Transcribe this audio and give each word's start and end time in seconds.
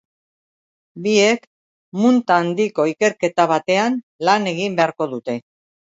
Biek 1.07 1.45
munta 2.01 2.39
handiko 2.45 2.89
ikerketa 2.95 3.49
batean 3.55 4.03
lan 4.31 4.53
egin 4.57 4.83
beharko 4.85 5.15
dute. 5.17 5.43